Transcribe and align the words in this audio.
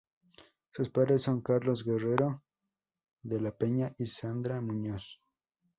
Sus 0.73 0.89
padres 0.89 1.21
son 1.21 1.41
Carlos 1.41 1.85
Guerrero 1.85 2.41
de 3.21 3.39
la 3.39 3.55
Peña 3.55 3.93
y 3.99 4.07
Sandra 4.07 4.59
Muñoz. 4.59 5.21